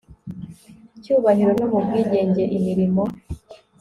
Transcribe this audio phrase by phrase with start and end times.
[1.01, 3.03] cyubahiro no mu bwigenge imirimo